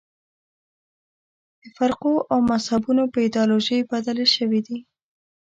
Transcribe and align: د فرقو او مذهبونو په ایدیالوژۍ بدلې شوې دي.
د 1.61 1.63
فرقو 1.77 2.13
او 2.31 2.39
مذهبونو 2.51 3.03
په 3.13 3.17
ایدیالوژۍ 3.25 3.79
بدلې 3.91 4.27
شوې 4.35 4.59
دي. 4.67 4.77